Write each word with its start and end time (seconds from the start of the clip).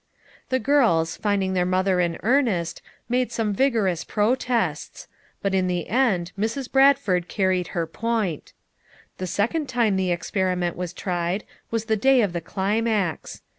The 0.49 0.57
girls, 0.57 1.15
finding 1.15 1.53
their 1.53 1.63
mother 1.63 1.99
in 1.99 2.17
earnest, 2.23 2.81
made 3.07 3.31
some 3.31 3.53
vigorous 3.53 4.03
protests, 4.03 5.07
but 5.43 5.53
in 5.53 5.67
the 5.67 5.87
end 5.89 6.31
Mrs. 6.35 6.71
Bradford 6.71 7.27
carried 7.27 7.67
her 7.77 7.85
point. 7.85 8.53
The 9.19 9.27
second 9.27 9.69
time 9.69 9.97
the 9.97 10.11
experiment 10.11 10.75
was 10.75 10.91
tried 10.91 11.43
was 11.69 11.85
the 11.85 11.97
day 11.97 12.21
of 12.21 12.33
the 12.33 12.41
climax. 12.41 13.43